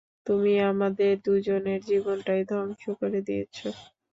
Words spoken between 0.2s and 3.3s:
তুমি আমাদের দুজনের জীবনটাই ধ্বংস করে